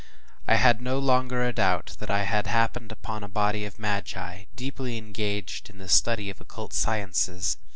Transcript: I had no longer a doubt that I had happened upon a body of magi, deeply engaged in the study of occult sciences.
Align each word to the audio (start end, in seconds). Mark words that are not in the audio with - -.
I 0.47 0.55
had 0.55 0.81
no 0.81 0.97
longer 0.97 1.43
a 1.43 1.53
doubt 1.53 1.97
that 1.99 2.09
I 2.09 2.23
had 2.23 2.47
happened 2.47 2.91
upon 2.91 3.23
a 3.23 3.29
body 3.29 3.65
of 3.65 3.77
magi, 3.77 4.45
deeply 4.55 4.97
engaged 4.97 5.69
in 5.69 5.77
the 5.77 5.87
study 5.87 6.27
of 6.31 6.41
occult 6.41 6.73
sciences. 6.73 7.57